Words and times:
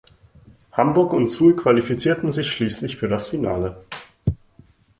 Hamburg 0.71 1.13
und 1.13 1.27
Suhl 1.29 1.55
qualifizierten 1.55 2.31
sich 2.31 2.51
schließlich 2.51 2.97
für 2.97 3.07
das 3.07 3.27
Finale. 3.27 3.85